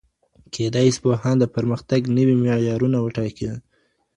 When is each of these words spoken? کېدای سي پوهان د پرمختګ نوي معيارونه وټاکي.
کېدای 0.53 0.87
سي 0.95 0.99
پوهان 1.03 1.35
د 1.39 1.45
پرمختګ 1.55 2.01
نوي 2.17 2.35
معيارونه 2.41 2.97
وټاکي. 3.01 3.49